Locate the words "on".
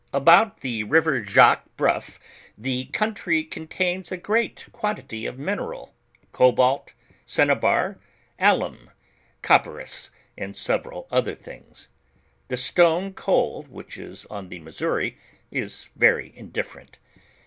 14.25-14.49